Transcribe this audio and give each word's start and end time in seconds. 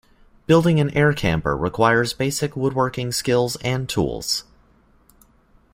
Building 0.47 0.79
an 0.79 0.89
Air 0.97 1.13
Camper 1.13 1.55
requires 1.55 2.11
basic 2.11 2.55
woodworking 2.57 3.11
skills 3.11 3.55
and 3.57 3.87
tools. 3.87 4.45